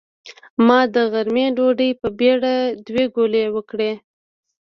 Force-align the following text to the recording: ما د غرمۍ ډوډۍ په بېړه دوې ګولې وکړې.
ما 0.67 0.79
د 0.93 0.95
غرمۍ 1.11 1.47
ډوډۍ 1.55 1.91
په 2.01 2.07
بېړه 2.19 2.55
دوې 2.85 3.05
ګولې 3.15 3.43
وکړې. 3.55 3.91